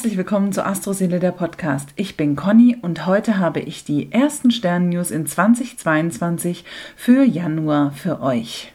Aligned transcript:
Herzlich 0.00 0.16
willkommen 0.16 0.50
zu 0.50 0.64
Astroseele 0.64 1.20
der 1.20 1.30
Podcast. 1.30 1.90
Ich 1.94 2.16
bin 2.16 2.34
Conny 2.34 2.74
und 2.80 3.04
heute 3.04 3.36
habe 3.36 3.60
ich 3.60 3.84
die 3.84 4.10
ersten 4.10 4.50
Stern-News 4.50 5.10
in 5.10 5.26
2022 5.26 6.64
für 6.96 7.22
Januar 7.22 7.92
für 7.92 8.22
euch. 8.22 8.72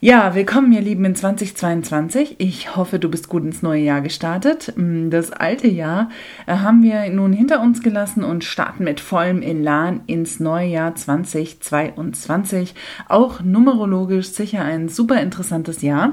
Ja, 0.00 0.36
willkommen, 0.36 0.70
ihr 0.70 0.80
Lieben, 0.80 1.04
in 1.04 1.16
2022. 1.16 2.36
Ich 2.38 2.76
hoffe, 2.76 3.00
du 3.00 3.10
bist 3.10 3.28
gut 3.28 3.42
ins 3.42 3.62
neue 3.62 3.82
Jahr 3.82 4.00
gestartet. 4.00 4.72
Mm, 4.76 5.10
das 5.10 5.32
alte 5.32 5.66
Jahr 5.66 6.10
äh, 6.46 6.58
haben 6.58 6.84
wir 6.84 7.10
nun 7.10 7.32
hinter 7.32 7.60
uns 7.60 7.82
gelassen 7.82 8.22
und 8.22 8.44
starten 8.44 8.84
mit 8.84 9.00
vollem 9.00 9.42
Elan 9.42 10.02
ins 10.06 10.38
neue 10.38 10.68
Jahr 10.68 10.94
2022. 10.94 12.76
Auch 13.08 13.40
numerologisch 13.40 14.28
sicher 14.28 14.62
ein 14.62 14.88
super 14.88 15.20
interessantes 15.20 15.82
Jahr. 15.82 16.12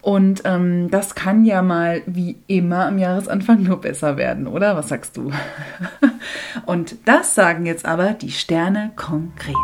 Und 0.00 0.40
ähm, 0.46 0.90
das 0.90 1.14
kann 1.14 1.44
ja 1.44 1.60
mal 1.60 2.00
wie 2.06 2.38
immer 2.46 2.86
am 2.86 2.96
Jahresanfang 2.96 3.62
nur 3.64 3.82
besser 3.82 4.16
werden, 4.16 4.46
oder? 4.46 4.76
Was 4.76 4.88
sagst 4.88 5.14
du? 5.18 5.30
und 6.64 6.96
das 7.04 7.34
sagen 7.34 7.66
jetzt 7.66 7.84
aber 7.84 8.14
die 8.14 8.30
Sterne 8.30 8.92
konkret. 8.96 9.54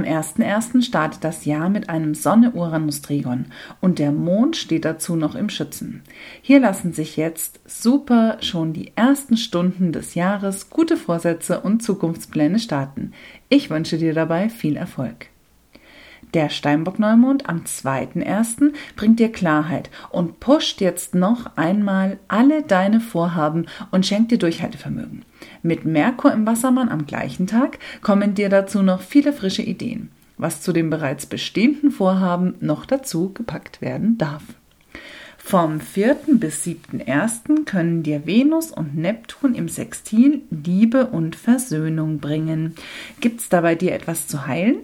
Am 0.00 0.06
1.1. 0.06 0.80
startet 0.80 1.24
das 1.24 1.44
Jahr 1.44 1.68
mit 1.68 1.90
einem 1.90 2.14
Sonne-Uranus-Trigon 2.14 3.46
und 3.82 3.98
der 3.98 4.12
Mond 4.12 4.56
steht 4.56 4.86
dazu 4.86 5.14
noch 5.14 5.34
im 5.34 5.50
Schützen. 5.50 6.00
Hier 6.40 6.58
lassen 6.58 6.94
sich 6.94 7.18
jetzt 7.18 7.60
super 7.66 8.38
schon 8.40 8.72
die 8.72 8.92
ersten 8.96 9.36
Stunden 9.36 9.92
des 9.92 10.14
Jahres 10.14 10.70
gute 10.70 10.96
Vorsätze 10.96 11.60
und 11.60 11.82
Zukunftspläne 11.82 12.58
starten. 12.58 13.12
Ich 13.50 13.68
wünsche 13.68 13.98
dir 13.98 14.14
dabei 14.14 14.48
viel 14.48 14.78
Erfolg. 14.78 15.26
Der 16.32 16.48
Steinbock-Neumond 16.48 17.46
am 17.46 17.64
2.1. 17.64 18.72
bringt 18.96 19.20
dir 19.20 19.30
Klarheit 19.30 19.90
und 20.08 20.40
pusht 20.40 20.80
jetzt 20.80 21.14
noch 21.14 21.58
einmal 21.58 22.18
alle 22.26 22.62
deine 22.62 23.00
Vorhaben 23.00 23.66
und 23.90 24.06
schenkt 24.06 24.30
dir 24.30 24.38
Durchhaltevermögen. 24.38 25.26
Mit 25.62 25.84
Merkur 25.84 26.32
im 26.32 26.46
Wassermann 26.46 26.88
am 26.88 27.06
gleichen 27.06 27.46
Tag 27.46 27.78
kommen 28.02 28.34
dir 28.34 28.48
dazu 28.48 28.82
noch 28.82 29.02
viele 29.02 29.32
frische 29.32 29.62
Ideen, 29.62 30.10
was 30.38 30.62
zu 30.62 30.72
den 30.72 30.90
bereits 30.90 31.26
bestehenden 31.26 31.90
Vorhaben 31.90 32.54
noch 32.60 32.86
dazu 32.86 33.32
gepackt 33.32 33.82
werden 33.82 34.16
darf. 34.18 34.42
Vom 35.42 35.80
4. 35.80 36.16
bis 36.34 36.64
7.1. 36.64 37.64
können 37.64 38.04
dir 38.04 38.24
Venus 38.24 38.70
und 38.70 38.96
Neptun 38.96 39.54
im 39.54 39.68
Sextil 39.68 40.42
Liebe 40.50 41.06
und 41.06 41.34
Versöhnung 41.34 42.20
bringen. 42.20 42.76
Gibt's 43.20 43.48
da 43.48 43.62
bei 43.62 43.74
dir 43.74 43.92
etwas 43.92 44.28
zu 44.28 44.46
heilen? 44.46 44.76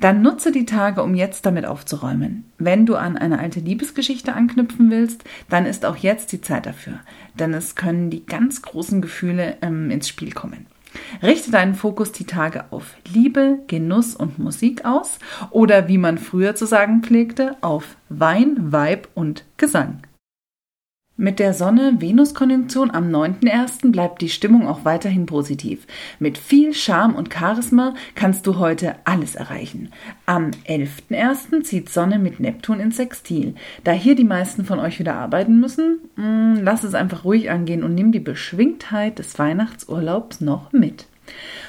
Dann 0.00 0.22
nutze 0.22 0.52
die 0.52 0.66
Tage, 0.66 1.02
um 1.02 1.16
jetzt 1.16 1.46
damit 1.46 1.66
aufzuräumen. 1.66 2.44
Wenn 2.58 2.86
du 2.86 2.94
an 2.94 3.16
eine 3.16 3.40
alte 3.40 3.58
Liebesgeschichte 3.58 4.34
anknüpfen 4.34 4.90
willst, 4.90 5.24
dann 5.48 5.66
ist 5.66 5.84
auch 5.84 5.96
jetzt 5.96 6.30
die 6.30 6.40
Zeit 6.40 6.66
dafür, 6.66 7.00
denn 7.40 7.52
es 7.52 7.74
können 7.74 8.10
die 8.10 8.24
ganz 8.24 8.62
großen 8.62 9.00
Gefühle 9.00 9.56
ähm, 9.62 9.90
ins 9.90 10.08
Spiel 10.08 10.32
kommen. 10.32 10.66
Richte 11.22 11.50
deinen 11.50 11.74
Fokus 11.74 12.12
die 12.12 12.26
Tage 12.26 12.64
auf 12.70 12.94
Liebe, 13.12 13.60
Genuss 13.66 14.14
und 14.14 14.38
Musik 14.38 14.84
aus 14.84 15.18
oder 15.50 15.88
wie 15.88 15.98
man 15.98 16.18
früher 16.18 16.54
zu 16.56 16.66
sagen 16.66 17.02
pflegte, 17.02 17.56
auf 17.60 17.96
Wein, 18.08 18.72
Weib 18.72 19.08
und 19.14 19.44
Gesang. 19.56 20.02
Mit 21.16 21.38
der 21.38 21.54
Sonne-Venus-Konjunktion 21.54 22.90
am 22.90 23.08
9.1. 23.08 23.92
bleibt 23.92 24.20
die 24.20 24.28
Stimmung 24.28 24.66
auch 24.66 24.84
weiterhin 24.84 25.26
positiv. 25.26 25.86
Mit 26.18 26.36
viel 26.36 26.74
Charme 26.74 27.14
und 27.14 27.32
Charisma 27.32 27.94
kannst 28.16 28.48
du 28.48 28.58
heute 28.58 28.96
alles 29.04 29.36
erreichen. 29.36 29.92
Am 30.26 30.50
11.1. 30.66 31.62
zieht 31.62 31.88
Sonne 31.88 32.18
mit 32.18 32.40
Neptun 32.40 32.80
ins 32.80 32.96
Sextil. 32.96 33.54
Da 33.84 33.92
hier 33.92 34.16
die 34.16 34.24
meisten 34.24 34.64
von 34.64 34.80
euch 34.80 34.98
wieder 34.98 35.14
arbeiten 35.14 35.60
müssen, 35.60 36.00
mm, 36.16 36.56
lass 36.62 36.82
es 36.82 36.94
einfach 36.94 37.24
ruhig 37.24 37.48
angehen 37.48 37.84
und 37.84 37.94
nimm 37.94 38.10
die 38.10 38.18
Beschwingtheit 38.18 39.20
des 39.20 39.38
Weihnachtsurlaubs 39.38 40.40
noch 40.40 40.72
mit. 40.72 41.06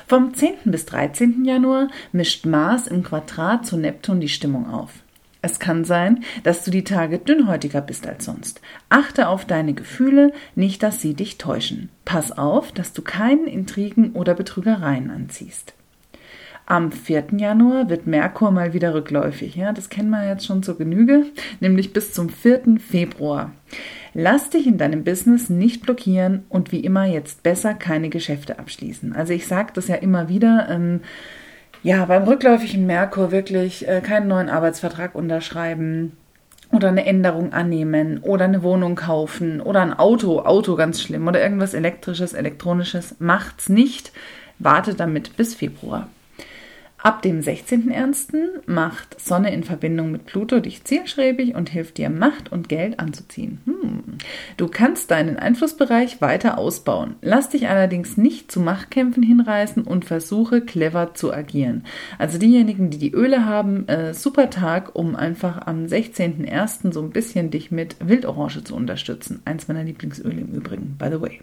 Vom 0.08 0.34
10. 0.34 0.56
bis 0.66 0.88
13. 0.88 1.46
Januar 1.46 1.90
mischt 2.12 2.48
Mars 2.48 2.88
im 2.88 3.04
Quadrat 3.04 3.68
zu 3.68 3.78
Neptun 3.78 4.20
die 4.20 4.28
Stimmung 4.28 4.68
auf. 4.68 5.05
Es 5.46 5.60
kann 5.60 5.86
sein, 5.86 6.24
dass 6.42 6.64
du 6.64 6.72
die 6.72 6.84
Tage 6.84 7.20
dünnhäutiger 7.20 7.80
bist 7.80 8.08
als 8.08 8.26
sonst. 8.26 8.62
Achte 8.90 9.28
auf 9.28 9.46
deine 9.46 9.76
Gefühle, 9.76 10.34
nicht, 10.56 10.82
dass 10.82 11.02
sie 11.02 11.14
dich 11.14 11.38
täuschen. 11.38 11.90
Pass 12.04 12.36
auf, 12.36 12.72
dass 12.72 12.94
du 12.94 13.04
keinen 13.04 13.46
Intrigen 13.46 14.14
oder 14.14 14.34
Betrügereien 14.34 15.12
anziehst. 15.12 15.76
Am 16.66 16.92
4. 16.92 17.26
Januar 17.38 17.92
wird 17.92 18.08
Merkur 18.08 18.50
mal 18.50 18.74
wieder 18.74 18.96
rückläufig. 18.96 19.56
Ja, 19.56 19.72
das 19.72 19.90
kennen 19.90 20.10
wir 20.10 20.28
jetzt 20.28 20.48
schon 20.48 20.64
zur 20.64 20.80
Genüge, 20.80 21.26
nämlich 21.60 21.94
bis 21.94 22.12
zum 22.12 22.30
4. 22.30 22.80
Februar. 22.80 23.52
Lass 24.16 24.50
dich 24.50 24.66
in 24.66 24.80
deinem 24.80 25.04
Business 25.04 25.52
nicht 25.52 25.84
blockieren 25.84 26.44
und 26.50 26.72
wie 26.72 26.80
immer 26.80 27.06
jetzt 27.06 27.44
besser 27.44 27.76
keine 27.76 28.10
Geschäfte 28.10 28.58
abschließen. 28.58 29.14
Also 29.14 29.34
ich 29.34 29.46
sage 29.46 29.74
das 29.76 29.90
ja 29.90 29.96
immer 29.96 30.28
wieder. 30.28 30.68
Ähm, 30.72 31.02
ja, 31.86 32.04
beim 32.06 32.24
rückläufigen 32.24 32.88
Merkur 32.88 33.32
wirklich 33.32 33.88
äh, 33.88 34.02
keinen 34.02 34.28
neuen 34.28 34.50
Arbeitsvertrag 34.50 35.14
unterschreiben 35.14 36.18
oder 36.72 36.88
eine 36.88 37.06
Änderung 37.06 37.54
annehmen 37.54 38.18
oder 38.24 38.46
eine 38.46 38.64
Wohnung 38.64 38.96
kaufen 38.96 39.62
oder 39.62 39.84
ein 39.84 39.94
Auto, 39.94 40.40
Auto 40.40 40.76
ganz 40.76 41.00
schlimm 41.00 41.28
oder 41.28 41.44
irgendwas 41.44 41.76
elektrisches, 41.76 42.34
elektronisches, 42.34 43.18
macht's 43.20 43.70
nicht. 43.70 44.14
Wartet 44.58 45.00
damit 45.00 45.38
bis 45.38 45.54
Februar. 45.54 46.10
Ab 47.06 47.22
dem 47.22 47.42
16.01. 47.42 48.64
macht 48.66 49.22
Sonne 49.22 49.54
in 49.54 49.64
Verbindung 49.64 50.12
mit 50.12 50.26
Pluto 50.26 50.60
dich 50.60 50.86
zielschrebig 50.86 51.54
und 51.54 51.70
hilft 51.70 52.00
dir, 52.00 52.10
Macht 52.10 52.52
und 52.52 52.68
Geld 52.68 53.00
anzuziehen. 53.00 53.60
Hm. 53.66 54.18
Du 54.58 54.68
kannst 54.68 55.12
deinen 55.12 55.38
Einflussbereich 55.38 56.20
weiter 56.20 56.58
ausbauen. 56.58 57.14
Lass 57.22 57.50
dich 57.50 57.70
allerdings 57.70 58.18
nicht 58.18 58.52
zu 58.52 58.60
Machtkämpfen 58.60 59.22
hinreißen 59.22 59.84
und 59.84 60.06
versuche 60.06 60.62
clever 60.62 61.14
zu 61.14 61.32
agieren. 61.32 61.84
Also 62.18 62.40
diejenigen, 62.40 62.90
die 62.90 62.98
die 62.98 63.14
Öle 63.14 63.46
haben, 63.46 63.88
äh, 63.88 64.16
super 64.16 64.50
Tag, 64.50 64.96
um 64.96 65.16
einfach 65.16 65.68
am 65.68 65.86
16.01. 65.86 66.92
so 66.92 67.04
ein 67.04 67.12
bisschen 67.12 67.52
dich 67.52 67.70
mit 67.70 67.98
Wildorange 68.00 68.64
zu 68.64 68.76
unterstützen. 68.76 69.44
Eins 69.46 69.68
meiner 69.68 69.84
Lieblingsöle 69.84 70.42
im 70.42 70.56
Übrigen, 70.56 70.96
by 70.98 71.10
the 71.12 71.22
way. 71.22 71.42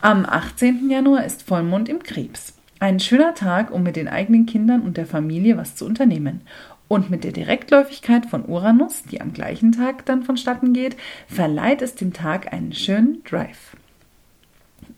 Am 0.00 0.24
18. 0.24 0.88
Januar 0.88 1.26
ist 1.26 1.42
Vollmond 1.42 1.90
im 1.90 2.02
Krebs. 2.02 2.54
Ein 2.82 2.98
schöner 2.98 3.32
Tag, 3.34 3.70
um 3.70 3.84
mit 3.84 3.94
den 3.94 4.08
eigenen 4.08 4.44
Kindern 4.44 4.82
und 4.82 4.96
der 4.96 5.06
Familie 5.06 5.56
was 5.56 5.76
zu 5.76 5.86
unternehmen. 5.86 6.40
Und 6.88 7.10
mit 7.10 7.22
der 7.22 7.30
Direktläufigkeit 7.30 8.26
von 8.26 8.44
Uranus, 8.44 9.04
die 9.04 9.20
am 9.20 9.32
gleichen 9.32 9.70
Tag 9.70 10.04
dann 10.04 10.24
vonstatten 10.24 10.72
geht, 10.72 10.96
verleiht 11.28 11.80
es 11.80 11.94
dem 11.94 12.12
Tag 12.12 12.52
einen 12.52 12.72
schönen 12.72 13.22
Drive. 13.22 13.76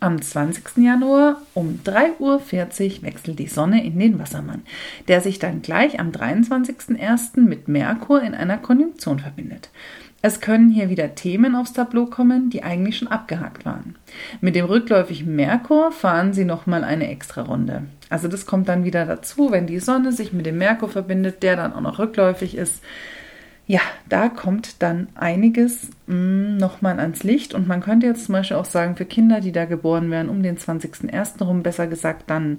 Am 0.05 0.21
20. 0.21 0.85
Januar 0.85 1.41
um 1.55 1.81
3.40 1.83 2.19
Uhr 2.19 3.03
wechselt 3.05 3.39
die 3.39 3.47
Sonne 3.47 3.83
in 3.83 3.99
den 3.99 4.19
Wassermann, 4.19 4.61
der 5.09 5.23
sich 5.23 5.39
dann 5.39 5.63
gleich 5.63 5.99
am 5.99 6.11
23.01. 6.11 7.41
mit 7.41 7.69
Merkur 7.69 8.21
in 8.21 8.35
einer 8.35 8.59
Konjunktion 8.59 9.19
verbindet. 9.19 9.71
Es 10.21 10.43
können 10.43 10.71
hier 10.71 10.91
wieder 10.91 11.15
Themen 11.15 11.57
aufs 11.57 11.73
Tableau 11.73 12.05
kommen, 12.05 12.51
die 12.51 12.63
eigentlich 12.63 12.99
schon 12.99 13.09
abgehakt 13.09 13.65
waren. 13.65 13.97
Mit 14.43 14.57
dem 14.57 14.67
rückläufigen 14.67 15.35
Merkur 15.35 15.91
fahren 15.91 16.35
sie 16.35 16.45
nochmal 16.45 16.85
eine 16.85 17.09
extra 17.09 17.41
Runde. 17.41 17.85
Also 18.11 18.29
das 18.29 18.45
kommt 18.45 18.69
dann 18.69 18.85
wieder 18.85 19.07
dazu, 19.07 19.53
wenn 19.53 19.67
die 19.67 19.81
Sonne 19.81 20.13
sich 20.13 20.35
mit 20.35 20.45
dem 20.45 20.59
Merkur 20.59 20.91
verbindet, 20.91 21.43
der 21.43 21.57
dann 21.57 21.73
auch 21.73 21.81
noch 21.81 21.99
rückläufig 21.99 22.59
ist. 22.59 22.83
Ja, 23.67 23.81
da 24.11 24.29
kommt 24.29 24.83
dann 24.83 25.09
einiges 25.15 25.89
mm, 26.07 26.59
nochmal 26.59 27.01
ans 27.01 27.23
Licht 27.23 27.55
und 27.55 27.67
man 27.67 27.81
könnte 27.81 28.07
jetzt 28.07 28.27
zum 28.27 28.35
Beispiel 28.35 28.59
auch 28.59 28.67
sagen, 28.67 28.95
für 28.95 29.07
Kinder, 29.07 29.41
die 29.41 29.53
da 29.53 29.65
geboren 29.65 30.11
werden, 30.11 30.29
um 30.29 30.43
den 30.43 30.59
20.01. 30.59 31.43
rum, 31.43 31.63
besser 31.63 31.87
gesagt 31.87 32.25
dann 32.29 32.59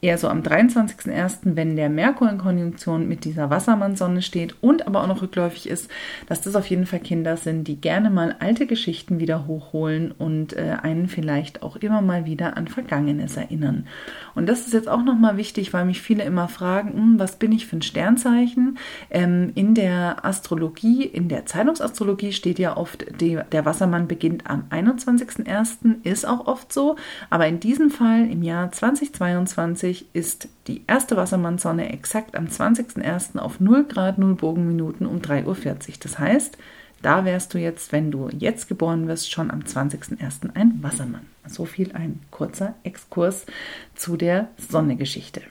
eher 0.00 0.18
so 0.18 0.28
am 0.28 0.42
23.01., 0.42 1.56
wenn 1.56 1.74
der 1.74 1.88
Merkur 1.88 2.28
in 2.28 2.38
Konjunktion 2.38 3.08
mit 3.08 3.24
dieser 3.24 3.50
Wassermannsonne 3.50 4.22
steht 4.22 4.54
und 4.60 4.86
aber 4.86 5.02
auch 5.02 5.06
noch 5.06 5.22
rückläufig 5.22 5.68
ist, 5.68 5.90
dass 6.28 6.42
das 6.42 6.54
auf 6.54 6.66
jeden 6.66 6.86
Fall 6.86 7.00
Kinder 7.00 7.36
sind, 7.36 7.66
die 7.66 7.80
gerne 7.80 8.10
mal 8.10 8.36
alte 8.38 8.66
Geschichten 8.66 9.18
wieder 9.18 9.46
hochholen 9.46 10.12
und 10.12 10.52
äh, 10.52 10.76
einen 10.82 11.08
vielleicht 11.08 11.62
auch 11.62 11.76
immer 11.76 12.02
mal 12.02 12.26
wieder 12.26 12.56
an 12.56 12.68
Vergangenes 12.68 13.36
erinnern. 13.36 13.86
Und 14.34 14.48
das 14.48 14.66
ist 14.66 14.74
jetzt 14.74 14.88
auch 14.88 15.02
nochmal 15.02 15.38
wichtig, 15.38 15.72
weil 15.72 15.86
mich 15.86 16.02
viele 16.02 16.24
immer 16.24 16.48
fragen, 16.48 16.92
hm, 16.92 17.18
was 17.18 17.36
bin 17.36 17.52
ich 17.52 17.66
für 17.66 17.76
ein 17.76 17.82
Sternzeichen? 17.82 18.78
Ähm, 19.10 19.52
in 19.54 19.74
der 19.74 20.24
Astrologie, 20.24 21.04
in 21.04 21.28
der 21.28 21.46
Zeitungsastrologie 21.46 22.32
steht 22.32 22.58
ja 22.58 22.76
oft, 22.76 23.06
die, 23.20 23.38
der 23.50 23.64
Wassermann 23.64 24.08
beginnt 24.08 24.48
am 24.48 24.64
21.01., 24.70 26.04
ist 26.04 26.26
auch 26.26 26.46
oft 26.46 26.72
so, 26.72 26.96
aber 27.30 27.46
in 27.46 27.60
diesem 27.60 27.90
Fall 27.90 28.30
im 28.30 28.42
Jahr 28.42 28.70
2022 28.70 29.95
ist 30.12 30.48
die 30.66 30.82
erste 30.86 31.16
Wassermannssonne 31.16 31.92
exakt 31.92 32.36
am 32.36 32.46
20.01. 32.46 33.38
auf 33.38 33.60
0 33.60 33.84
Grad 33.84 34.18
0 34.18 34.34
Bogenminuten 34.34 35.06
um 35.06 35.20
3.40 35.20 35.46
Uhr. 35.46 35.76
Das 36.02 36.18
heißt, 36.18 36.58
da 37.02 37.24
wärst 37.24 37.54
du 37.54 37.58
jetzt, 37.58 37.92
wenn 37.92 38.10
du 38.10 38.28
jetzt 38.30 38.68
geboren 38.68 39.06
wirst, 39.08 39.30
schon 39.30 39.50
am 39.50 39.60
20.01. 39.60 40.54
ein 40.54 40.78
Wassermann. 40.82 41.26
So 41.46 41.64
viel 41.64 41.92
ein 41.92 42.20
kurzer 42.30 42.74
Exkurs 42.82 43.46
zu 43.94 44.16
der 44.16 44.48
Sonnegeschichte. 44.56 45.42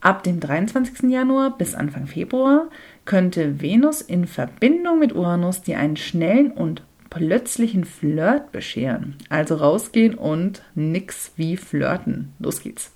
Ab 0.00 0.22
dem 0.22 0.38
23. 0.38 1.10
Januar 1.10 1.56
bis 1.56 1.74
Anfang 1.74 2.06
Februar 2.06 2.68
könnte 3.06 3.62
Venus 3.62 4.02
in 4.02 4.26
Verbindung 4.26 4.98
mit 4.98 5.14
Uranus 5.14 5.62
dir 5.62 5.78
einen 5.78 5.96
schnellen 5.96 6.50
und 6.50 6.82
plötzlichen 7.08 7.84
Flirt 7.84 8.52
bescheren. 8.52 9.16
Also 9.30 9.54
rausgehen 9.54 10.14
und 10.14 10.62
nix 10.74 11.32
wie 11.36 11.56
flirten. 11.56 12.34
Los 12.38 12.60
geht's. 12.60 12.93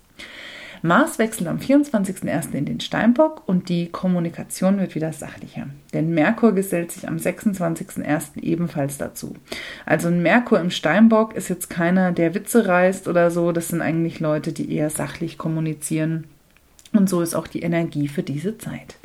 Mars 0.82 1.18
wechselt 1.18 1.48
am 1.48 1.58
24.01. 1.58 2.52
in 2.52 2.64
den 2.64 2.80
Steinbock 2.80 3.42
und 3.46 3.68
die 3.68 3.88
Kommunikation 3.88 4.78
wird 4.78 4.94
wieder 4.94 5.12
sachlicher. 5.12 5.66
Denn 5.92 6.10
Merkur 6.10 6.52
gesellt 6.52 6.92
sich 6.92 7.08
am 7.08 7.16
26.01. 7.16 8.40
ebenfalls 8.42 8.98
dazu. 8.98 9.34
Also 9.86 10.08
ein 10.08 10.22
Merkur 10.22 10.60
im 10.60 10.70
Steinbock 10.70 11.34
ist 11.34 11.48
jetzt 11.48 11.70
keiner, 11.70 12.12
der 12.12 12.34
Witze 12.34 12.66
reißt 12.66 13.08
oder 13.08 13.30
so. 13.30 13.52
Das 13.52 13.68
sind 13.68 13.82
eigentlich 13.82 14.20
Leute, 14.20 14.52
die 14.52 14.72
eher 14.72 14.90
sachlich 14.90 15.38
kommunizieren. 15.38 16.24
Und 16.92 17.08
so 17.08 17.20
ist 17.20 17.34
auch 17.34 17.46
die 17.46 17.62
Energie 17.62 18.08
für 18.08 18.22
diese 18.22 18.58
Zeit. 18.58 18.96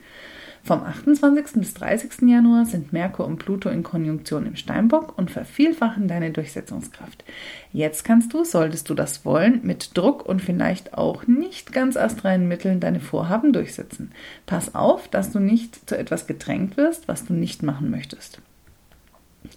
Vom 0.66 0.82
28. 0.82 1.56
bis 1.56 1.74
30. 1.74 2.22
Januar 2.22 2.66
sind 2.66 2.94
Merkur 2.94 3.28
und 3.28 3.38
Pluto 3.38 3.68
in 3.68 3.84
Konjunktion 3.84 4.46
im 4.46 4.56
Steinbock 4.56 5.18
und 5.18 5.30
vervielfachen 5.30 6.08
deine 6.08 6.32
Durchsetzungskraft. 6.32 7.26
Jetzt 7.74 8.06
kannst 8.06 8.34
du, 8.34 8.46
solltest 8.46 8.90
du 8.90 8.94
das 8.94 9.26
wollen, 9.26 9.60
mit 9.64 9.98
Druck 9.98 10.26
und 10.26 10.42
vielleicht 10.42 10.94
auch 10.94 11.28
nicht 11.28 11.74
ganz 11.74 11.98
astreinen 11.98 12.48
Mitteln 12.48 12.80
deine 12.80 13.02
Vorhaben 13.02 13.52
durchsetzen. 13.52 14.14
Pass 14.46 14.74
auf, 14.74 15.10
dass 15.10 15.34
du 15.34 15.40
nicht 15.40 15.90
zu 15.90 15.98
etwas 15.98 16.28
gedrängt 16.28 16.78
wirst, 16.78 17.10
was 17.10 17.26
du 17.26 17.34
nicht 17.34 17.62
machen 17.62 17.92
möchtest. 17.92 18.40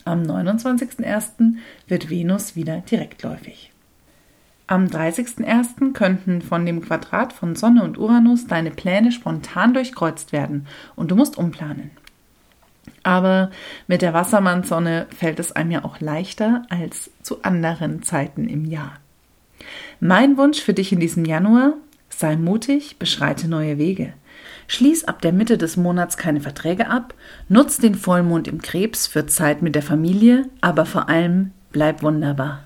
Am 0.05 0.23
29.01. 0.23 1.55
wird 1.87 2.11
Venus 2.11 2.56
wieder 2.56 2.81
direktläufig. 2.81 3.70
Am 4.69 4.87
30.01. 4.87 5.93
könnten 5.93 6.43
von 6.43 6.67
dem 6.67 6.81
Quadrat 6.81 7.33
von 7.33 7.55
Sonne 7.55 7.85
und 7.85 7.99
Uranus 7.99 8.49
deine 8.49 8.73
Pläne 8.73 9.13
spontan 9.13 9.75
durchkreuzt 9.75 10.33
werden 10.33 10.67
und 10.97 11.13
du 11.13 11.17
musst 11.17 11.39
umplanen. 11.39 11.93
Aber 13.05 13.53
mit 13.87 14.03
der 14.03 14.13
Wassermannsonne 14.13 15.07
fällt 15.17 15.39
es 15.39 15.53
einem 15.53 15.71
ja 15.71 15.85
auch 15.85 16.01
leichter 16.01 16.63
als 16.69 17.11
zu 17.23 17.45
anderen 17.45 18.03
Zeiten 18.03 18.49
im 18.49 18.65
Jahr. 18.65 18.99
Mein 20.01 20.37
Wunsch 20.37 20.61
für 20.61 20.75
dich 20.75 20.91
in 20.91 20.99
diesem 20.99 21.25
Januar, 21.25 21.75
sei 22.09 22.35
mutig, 22.35 22.99
beschreite 22.99 23.47
neue 23.47 23.79
Wege. 23.79 24.15
Schließ 24.67 25.05
ab 25.05 25.23
der 25.23 25.33
Mitte 25.33 25.59
des 25.59 25.77
Monats 25.77 26.17
keine 26.17 26.41
Verträge 26.41 26.91
ab, 26.91 27.15
nutz 27.49 27.79
den 27.79 27.95
Vollmond 27.95 28.49
im 28.49 28.61
Krebs 28.61 29.07
für 29.07 29.27
Zeit 29.27 29.63
mit 29.63 29.77
der 29.77 29.83
Familie, 29.83 30.49
aber 30.61 30.87
vor 30.87 31.09
allem 31.09 31.53
bleib 31.71 32.03
wunderbar. 32.03 32.66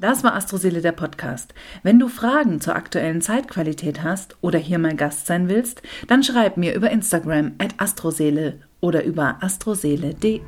Das 0.00 0.24
war 0.24 0.34
Astroseele 0.34 0.80
der 0.80 0.92
Podcast. 0.92 1.52
Wenn 1.82 1.98
du 1.98 2.08
Fragen 2.08 2.58
zur 2.62 2.74
aktuellen 2.74 3.20
Zeitqualität 3.20 4.02
hast 4.02 4.34
oder 4.40 4.58
hier 4.58 4.78
mal 4.78 4.96
Gast 4.96 5.26
sein 5.26 5.50
willst, 5.50 5.82
dann 6.08 6.22
schreib 6.22 6.56
mir 6.56 6.74
über 6.74 6.90
Instagram 6.90 7.52
at 7.58 7.74
astroseele 7.76 8.60
oder 8.80 9.04
über 9.04 9.36
astroseele.de. 9.42 10.40